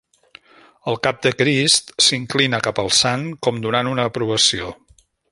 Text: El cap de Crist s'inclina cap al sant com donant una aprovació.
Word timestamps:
El 0.91 0.95
cap 1.07 1.19
de 1.25 1.33
Crist 1.41 1.93
s'inclina 2.05 2.61
cap 2.69 2.81
al 2.85 2.89
sant 3.03 3.27
com 3.49 3.61
donant 3.67 3.91
una 3.95 4.07
aprovació. 4.13 4.73